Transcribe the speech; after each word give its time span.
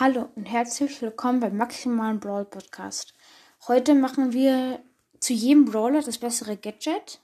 Hallo 0.00 0.28
und 0.36 0.44
herzlich 0.44 1.02
willkommen 1.02 1.40
beim 1.40 1.56
Maximalen 1.56 2.20
Brawl 2.20 2.44
Podcast. 2.44 3.14
Heute 3.66 3.96
machen 3.96 4.32
wir 4.32 4.78
zu 5.18 5.32
jedem 5.32 5.64
Brawler 5.64 6.02
das 6.02 6.18
bessere 6.18 6.56
Gadget. 6.56 7.18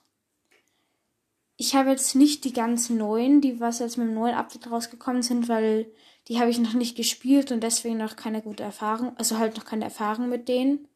Ich 1.55 1.73
habe 1.73 1.91
jetzt 1.91 2.15
nicht 2.15 2.43
die 2.43 2.51
ganz 2.51 2.89
neuen, 2.89 3.39
die 3.39 3.61
was 3.61 3.79
jetzt 3.79 3.97
mit 3.97 4.09
dem 4.09 4.13
neuen 4.13 4.35
Update 4.35 4.69
rausgekommen 4.69 5.21
sind, 5.21 5.47
weil 5.47 5.89
die 6.27 6.37
habe 6.37 6.49
ich 6.49 6.59
noch 6.59 6.73
nicht 6.73 6.97
gespielt 6.97 7.53
und 7.53 7.61
deswegen 7.61 7.95
noch 7.95 8.17
keine 8.17 8.41
gute 8.41 8.63
Erfahrung, 8.63 9.15
also 9.15 9.37
halt 9.37 9.55
noch 9.55 9.63
keine 9.63 9.85
Erfahrung 9.85 10.27
mit 10.27 10.49
denen. 10.49 10.89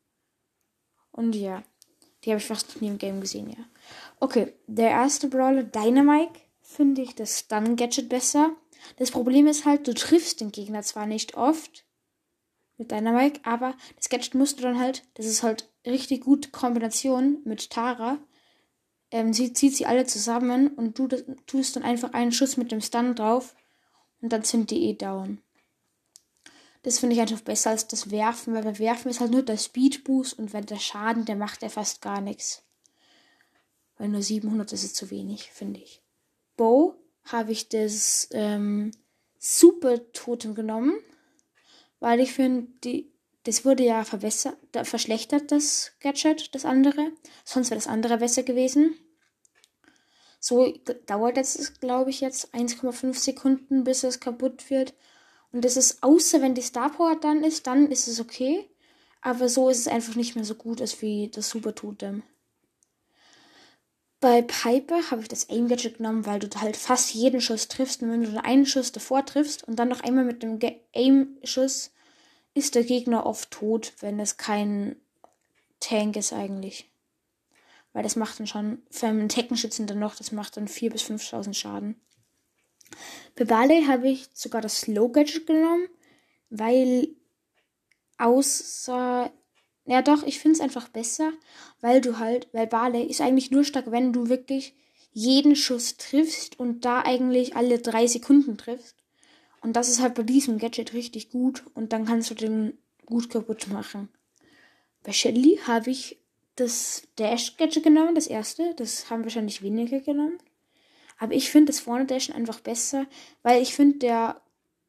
Und 1.13 1.33
ja, 1.33 1.63
die 2.25 2.31
habe 2.31 2.39
ich 2.39 2.45
fast 2.45 2.81
nie 2.81 2.89
im 2.89 2.97
Game 2.97 3.21
gesehen, 3.21 3.51
ja. 3.51 3.63
Okay, 4.19 4.51
der 4.67 4.89
erste 4.89 5.29
Brawler, 5.29 5.63
Dynamite, 5.63 6.41
finde 6.61 7.03
ich 7.03 7.15
das 7.15 7.39
Stun-Gadget 7.39 8.09
besser. 8.09 8.51
Das 8.97 9.11
Problem 9.11 9.47
ist 9.47 9.65
halt, 9.65 9.87
du 9.87 9.93
triffst 9.93 10.41
den 10.41 10.51
Gegner 10.51 10.81
zwar 10.81 11.05
nicht 11.05 11.35
oft 11.35 11.85
mit 12.77 12.91
Dynamite, 12.91 13.41
aber 13.43 13.75
das 13.97 14.09
Gadget 14.09 14.35
musst 14.35 14.59
du 14.59 14.63
dann 14.63 14.79
halt, 14.79 15.03
das 15.15 15.25
ist 15.25 15.43
halt 15.43 15.69
richtig 15.85 16.23
gute 16.23 16.49
Kombination 16.49 17.39
mit 17.43 17.69
Tara. 17.69 18.17
Ähm, 19.11 19.33
sie 19.33 19.53
zieht 19.53 19.75
sie 19.75 19.85
alle 19.85 20.05
zusammen 20.05 20.69
und 20.69 20.97
du 20.97 21.07
das, 21.07 21.23
tust 21.45 21.75
dann 21.75 21.83
einfach 21.83 22.13
einen 22.13 22.31
Schuss 22.31 22.57
mit 22.57 22.71
dem 22.71 22.81
Stun 22.81 23.15
drauf 23.15 23.55
und 24.21 24.31
dann 24.31 24.43
sind 24.43 24.71
die 24.71 24.89
eh 24.89 24.93
down. 24.93 25.41
Das 26.83 26.99
finde 26.99 27.15
ich 27.15 27.21
einfach 27.21 27.41
besser 27.41 27.71
als 27.71 27.87
das 27.87 28.09
Werfen, 28.09 28.53
weil 28.53 28.63
bei 28.63 28.79
Werfen 28.79 29.11
ist 29.11 29.19
halt 29.19 29.31
nur 29.31 29.43
der 29.43 29.57
Speed 29.57 30.05
Boost 30.05 30.39
und 30.39 30.53
wenn 30.53 30.65
der 30.65 30.79
Schaden, 30.79 31.25
der 31.25 31.35
macht 31.35 31.61
ja 31.61 31.69
fast 31.69 32.01
gar 32.01 32.21
nichts. 32.21 32.63
Weil 33.97 34.07
nur 34.07 34.21
700 34.21 34.71
ist 34.71 34.85
es 34.85 34.93
zu 34.93 35.09
wenig, 35.09 35.51
finde 35.51 35.81
ich. 35.81 36.01
Bow 36.55 36.95
habe 37.31 37.51
ich 37.51 37.69
das 37.69 38.27
ähm, 38.31 38.91
Super 39.37 40.11
Totem 40.11 40.55
genommen, 40.55 40.93
weil 41.99 42.19
ich 42.19 42.33
finde, 42.33 43.05
das 43.43 43.65
wurde 43.65 43.83
ja 43.83 44.03
verbessert, 44.03 44.57
verschlechtert, 44.83 45.51
das 45.51 45.93
Gadget, 46.01 46.53
das 46.53 46.65
andere. 46.65 47.11
Sonst 47.45 47.69
wäre 47.69 47.79
das 47.79 47.87
andere 47.87 48.17
besser 48.17 48.43
gewesen. 48.43 48.95
So 50.39 50.73
dauert 51.05 51.37
es, 51.37 51.79
glaube 51.79 52.09
ich, 52.09 52.21
jetzt 52.21 52.53
1,5 52.53 53.13
Sekunden, 53.13 53.83
bis 53.83 54.03
es 54.03 54.19
kaputt 54.19 54.69
wird. 54.69 54.93
Und 55.51 55.65
das 55.65 55.77
ist, 55.77 56.03
außer 56.03 56.41
wenn 56.41 56.53
die 56.53 56.61
Star 56.61 56.91
Power 56.91 57.17
dann 57.19 57.43
ist, 57.43 57.67
dann 57.67 57.91
ist 57.91 58.07
es 58.07 58.19
okay. 58.19 58.69
Aber 59.21 59.49
so 59.49 59.69
ist 59.69 59.79
es 59.79 59.87
einfach 59.87 60.15
nicht 60.15 60.35
mehr 60.35 60.45
so 60.45 60.55
gut 60.55 60.79
als 60.79 61.01
wie 61.01 61.29
das 61.29 61.49
Super 61.49 61.75
Totem. 61.75 62.23
Bei 64.21 64.41
Piper 64.41 65.11
habe 65.11 65.21
ich 65.21 65.29
das 65.29 65.49
Aim 65.49 65.69
Gadget 65.69 65.97
genommen, 65.97 66.25
weil 66.25 66.39
du 66.39 66.49
halt 66.59 66.75
fast 66.75 67.13
jeden 67.13 67.39
Schuss 67.39 67.69
triffst. 67.69 68.01
Und 68.01 68.11
wenn 68.11 68.23
du 68.23 68.43
einen 68.43 68.65
Schuss 68.65 68.91
davor 68.91 69.25
triffst 69.25 69.63
und 69.63 69.77
dann 69.77 69.87
noch 69.87 70.01
einmal 70.01 70.25
mit 70.25 70.43
dem 70.43 70.59
Aim-Schuss, 70.93 71.91
ist 72.53 72.75
der 72.75 72.83
Gegner 72.83 73.25
oft 73.25 73.51
tot, 73.51 73.93
wenn 74.01 74.19
es 74.19 74.35
kein 74.35 74.97
Tank 75.79 76.17
ist 76.17 76.33
eigentlich. 76.33 76.91
Weil 77.93 78.03
das 78.03 78.17
macht 78.17 78.39
dann 78.39 78.47
schon, 78.47 78.81
für 78.89 79.07
einen 79.07 79.29
Teckenschützen 79.29 79.87
dann 79.87 79.99
noch, 79.99 80.15
das 80.15 80.31
macht 80.31 80.57
dann 80.57 80.67
4.000 80.67 80.89
bis 80.89 81.03
5.000 81.03 81.53
Schaden. 81.53 82.01
Bei 83.35 83.45
Barley 83.45 83.85
habe 83.85 84.09
ich 84.09 84.27
sogar 84.33 84.61
das 84.61 84.81
Slow 84.81 85.11
Gadget 85.11 85.47
genommen, 85.47 85.87
weil 86.49 87.07
außer 88.17 89.31
ja, 89.85 90.01
doch, 90.01 90.23
ich 90.23 90.39
finde 90.39 90.57
es 90.57 90.61
einfach 90.61 90.87
besser, 90.89 91.31
weil 91.81 92.01
du 92.01 92.19
halt, 92.19 92.47
weil 92.51 92.67
Barley 92.67 93.03
ist 93.03 93.21
eigentlich 93.21 93.51
nur 93.51 93.63
stark, 93.63 93.91
wenn 93.91 94.13
du 94.13 94.29
wirklich 94.29 94.75
jeden 95.11 95.55
Schuss 95.55 95.97
triffst 95.97 96.59
und 96.59 96.85
da 96.85 97.01
eigentlich 97.01 97.55
alle 97.55 97.79
drei 97.79 98.05
Sekunden 98.07 98.57
triffst. 98.57 98.95
Und 99.61 99.73
das 99.73 99.89
ist 99.89 99.99
halt 99.99 100.15
bei 100.15 100.23
diesem 100.23 100.57
Gadget 100.57 100.93
richtig 100.93 101.31
gut 101.31 101.63
und 101.73 101.91
dann 101.91 102.05
kannst 102.05 102.29
du 102.29 102.35
den 102.35 102.77
gut 103.05 103.29
kaputt 103.29 103.67
machen. 103.67 104.09
Bei 105.03 105.11
Shelly 105.11 105.59
habe 105.65 105.89
ich 105.89 106.19
das 106.55 107.03
Dash-Gadget 107.17 107.83
genommen, 107.83 108.15
das 108.15 108.27
erste. 108.27 108.73
Das 108.75 109.09
haben 109.09 109.23
wahrscheinlich 109.23 109.61
weniger 109.61 109.99
genommen. 109.99 110.37
Aber 111.17 111.33
ich 111.33 111.49
finde 111.49 111.71
das 111.71 111.79
vorne 111.79 112.05
Dashen 112.05 112.35
einfach 112.35 112.59
besser, 112.59 113.05
weil 113.43 113.61
ich 113.61 113.73
finde 113.73 113.99
der 113.99 114.41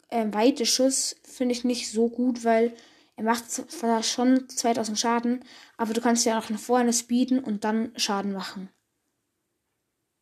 äh, 0.09 0.27
weite 0.31 0.67
Schuss 0.67 1.17
finde 1.25 1.53
ich 1.53 1.65
nicht 1.65 1.91
so 1.91 2.09
gut, 2.09 2.45
weil 2.45 2.73
er 3.21 3.27
macht 3.27 3.51
zwar 3.51 4.03
schon 4.03 4.49
2000 4.49 4.99
Schaden, 4.99 5.45
aber 5.77 5.93
du 5.93 6.01
kannst 6.01 6.25
ja 6.25 6.39
auch 6.39 6.49
nach 6.49 6.59
vorne 6.59 6.95
speeden 6.95 7.39
und 7.39 7.65
dann 7.65 7.93
Schaden 7.97 8.33
machen. 8.33 8.71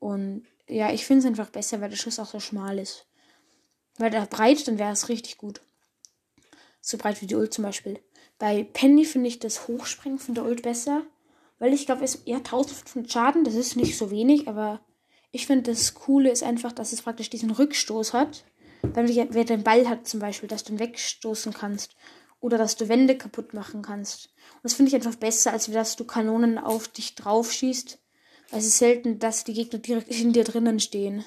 Und 0.00 0.44
ja, 0.66 0.92
ich 0.92 1.06
finde 1.06 1.20
es 1.20 1.26
einfach 1.26 1.50
besser, 1.50 1.80
weil 1.80 1.90
der 1.90 1.96
Schuss 1.96 2.18
auch 2.18 2.26
so 2.26 2.40
schmal 2.40 2.76
ist. 2.76 3.06
Weil 3.98 4.10
der 4.10 4.26
breit, 4.26 4.66
dann 4.66 4.80
wäre 4.80 4.90
es 4.90 5.08
richtig 5.08 5.38
gut. 5.38 5.60
So 6.80 6.98
breit 6.98 7.22
wie 7.22 7.28
die 7.28 7.36
Ult 7.36 7.54
zum 7.54 7.62
Beispiel. 7.62 8.00
Bei 8.36 8.64
Penny 8.64 9.04
finde 9.04 9.28
ich 9.28 9.38
das 9.38 9.68
Hochspringen 9.68 10.18
von 10.18 10.34
der 10.34 10.44
Ult 10.44 10.62
besser. 10.62 11.06
Weil 11.60 11.74
ich 11.74 11.86
glaube, 11.86 12.02
es 12.02 12.16
eher 12.16 12.38
1500 12.38 13.12
Schaden. 13.12 13.44
Das 13.44 13.54
ist 13.54 13.76
nicht 13.76 13.96
so 13.96 14.10
wenig, 14.10 14.48
aber 14.48 14.80
ich 15.30 15.46
finde 15.46 15.70
das 15.70 15.94
Coole 15.94 16.32
ist 16.32 16.42
einfach, 16.42 16.72
dass 16.72 16.92
es 16.92 17.02
praktisch 17.02 17.30
diesen 17.30 17.52
Rückstoß 17.52 18.12
hat. 18.12 18.44
Wenn 18.82 19.06
wer 19.08 19.44
den 19.44 19.62
Ball 19.62 19.88
hat 19.88 20.08
zum 20.08 20.18
Beispiel, 20.18 20.48
dass 20.48 20.64
du 20.64 20.72
ihn 20.72 20.80
wegstoßen 20.80 21.52
kannst 21.54 21.94
oder 22.40 22.58
dass 22.58 22.76
du 22.76 22.88
Wände 22.88 23.16
kaputt 23.16 23.54
machen 23.54 23.82
kannst. 23.82 24.26
Und 24.54 24.64
das 24.64 24.74
finde 24.74 24.90
ich 24.90 24.94
einfach 24.94 25.16
besser, 25.16 25.52
als 25.52 25.70
dass 25.70 25.96
du 25.96 26.04
Kanonen 26.04 26.58
auf 26.58 26.88
dich 26.88 27.14
drauf 27.14 27.52
schießt. 27.52 27.98
Weil 28.50 28.60
es 28.60 28.66
ist 28.66 28.78
selten, 28.78 29.18
dass 29.18 29.44
die 29.44 29.54
Gegner 29.54 29.78
direkt 29.78 30.08
in 30.08 30.32
dir 30.32 30.44
drinnen 30.44 30.80
stehen. 30.80 31.24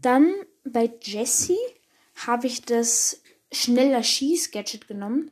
Dann 0.00 0.32
bei 0.64 0.90
Jesse 1.02 1.58
habe 2.26 2.46
ich 2.46 2.62
das 2.62 3.22
schneller 3.52 4.02
Schieß-Gadget 4.02 4.88
genommen. 4.88 5.30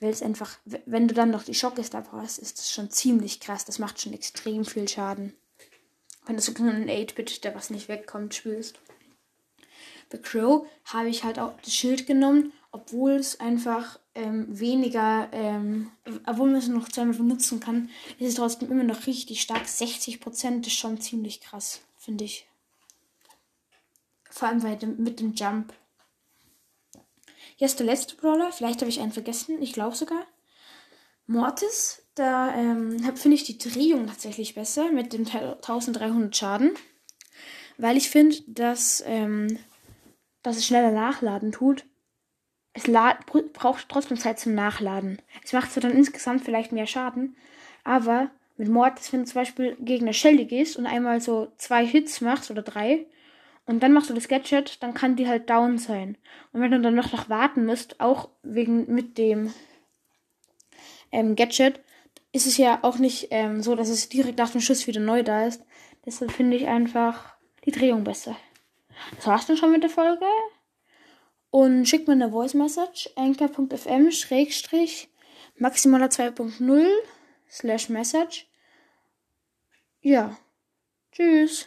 Weil 0.00 0.10
es 0.10 0.22
einfach, 0.22 0.58
wenn 0.64 1.08
du 1.08 1.14
dann 1.14 1.30
noch 1.30 1.44
die 1.44 1.54
Schockestar 1.54 2.02
brauchst, 2.02 2.38
ist 2.38 2.58
das 2.58 2.70
schon 2.70 2.90
ziemlich 2.90 3.40
krass. 3.40 3.64
Das 3.64 3.78
macht 3.78 4.00
schon 4.00 4.12
extrem 4.12 4.64
viel 4.64 4.88
Schaden. 4.88 5.34
Wenn 6.26 6.36
du 6.36 6.42
so 6.42 6.52
einen 6.54 6.88
8-Bit, 6.88 7.44
der 7.44 7.54
was 7.54 7.70
nicht 7.70 7.88
wegkommt, 7.88 8.34
spielst. 8.34 8.78
Bei 10.08 10.18
Crow 10.18 10.66
habe 10.84 11.08
ich 11.08 11.24
halt 11.24 11.38
auch 11.38 11.54
das 11.62 11.74
Schild 11.74 12.06
genommen 12.06 12.52
obwohl 12.76 13.12
es 13.12 13.40
einfach 13.40 13.98
ähm, 14.14 14.46
weniger, 14.48 15.30
ähm, 15.32 15.90
obwohl 16.26 16.50
man 16.50 16.58
es 16.58 16.68
noch 16.68 16.90
zweimal 16.90 17.16
benutzen 17.16 17.58
kann, 17.58 17.88
ist 18.18 18.28
es 18.28 18.34
trotzdem 18.34 18.70
immer 18.70 18.84
noch 18.84 19.06
richtig 19.06 19.40
stark. 19.40 19.64
60% 19.64 20.66
ist 20.66 20.74
schon 20.74 21.00
ziemlich 21.00 21.40
krass, 21.40 21.80
finde 21.96 22.24
ich. 22.24 22.46
Vor 24.28 24.48
allem 24.48 24.60
bei 24.60 24.76
dem, 24.76 25.02
mit 25.02 25.20
dem 25.20 25.32
Jump. 25.32 25.72
Ist 27.58 27.78
der 27.78 27.86
letzte 27.86 28.16
Brawler. 28.16 28.52
Vielleicht 28.52 28.80
habe 28.82 28.90
ich 28.90 29.00
einen 29.00 29.12
vergessen. 29.12 29.62
Ich 29.62 29.72
glaube 29.72 29.96
sogar. 29.96 30.26
Mortis. 31.26 32.02
Da 32.14 32.54
ähm, 32.54 32.98
finde 33.16 33.36
ich 33.36 33.44
die 33.44 33.56
Drehung 33.56 34.06
tatsächlich 34.06 34.54
besser 34.54 34.92
mit 34.92 35.14
den 35.14 35.26
1300 35.26 36.36
Schaden. 36.36 36.72
Weil 37.78 37.96
ich 37.96 38.10
finde, 38.10 38.36
dass, 38.46 39.02
ähm, 39.06 39.58
dass 40.42 40.58
es 40.58 40.66
schneller 40.66 40.92
nachladen 40.92 41.52
tut 41.52 41.86
es 42.76 42.84
braucht 43.54 43.88
trotzdem 43.88 44.18
Zeit 44.18 44.38
zum 44.38 44.54
Nachladen. 44.54 45.20
Es 45.42 45.52
macht 45.52 45.72
zwar 45.72 45.82
dann 45.82 45.92
insgesamt 45.92 46.44
vielleicht 46.44 46.72
mehr 46.72 46.86
Schaden, 46.86 47.36
aber 47.84 48.30
mit 48.58 48.68
Mortis, 48.68 49.12
wenn 49.12 49.20
du 49.20 49.26
zum 49.26 49.40
Beispiel 49.40 49.76
gegen 49.80 50.04
eine 50.04 50.14
Shelly 50.14 50.44
gehst 50.44 50.76
und 50.76 50.86
einmal 50.86 51.20
so 51.20 51.52
zwei 51.56 51.86
Hits 51.86 52.20
machst 52.20 52.50
oder 52.50 52.62
drei 52.62 53.06
und 53.64 53.82
dann 53.82 53.92
machst 53.92 54.10
du 54.10 54.14
das 54.14 54.28
Gadget, 54.28 54.82
dann 54.82 54.94
kann 54.94 55.16
die 55.16 55.26
halt 55.26 55.48
down 55.48 55.78
sein. 55.78 56.16
Und 56.52 56.60
wenn 56.60 56.70
du 56.70 56.80
dann 56.80 56.94
noch, 56.94 57.12
noch 57.12 57.28
warten 57.30 57.64
musst, 57.64 58.00
auch 58.00 58.28
wegen 58.42 58.92
mit 58.92 59.16
dem 59.16 59.52
ähm, 61.12 61.34
Gadget, 61.34 61.80
ist 62.32 62.46
es 62.46 62.58
ja 62.58 62.80
auch 62.82 62.98
nicht 62.98 63.28
ähm, 63.30 63.62
so, 63.62 63.74
dass 63.74 63.88
es 63.88 64.10
direkt 64.10 64.38
nach 64.38 64.50
dem 64.50 64.60
Schuss 64.60 64.86
wieder 64.86 65.00
neu 65.00 65.22
da 65.22 65.46
ist. 65.46 65.64
Deshalb 66.04 66.30
finde 66.30 66.56
ich 66.56 66.66
einfach 66.66 67.36
die 67.64 67.72
Drehung 67.72 68.04
besser. 68.04 68.36
Das 69.16 69.26
war's 69.26 69.46
dann 69.46 69.56
schon 69.56 69.72
mit 69.72 69.82
der 69.82 69.90
Folge 69.90 70.26
und 71.56 71.86
schickt 71.86 72.06
mir 72.06 72.12
eine 72.12 72.32
Voice 72.32 72.52
Message 72.52 73.08
anchor.fm 73.16 74.10
schrägstrich 74.10 75.08
maximaler 75.56 76.08
2.0 76.08 76.86
slash 77.48 77.88
message. 77.88 78.46
Ja. 80.02 80.36
Tschüss. 81.12 81.66